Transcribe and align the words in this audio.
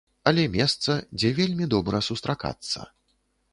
Але 0.29 0.45
месца, 0.55 0.95
дзе 1.19 1.29
вельмі 1.41 1.69
добра 1.75 2.01
сустракацца. 2.09 2.79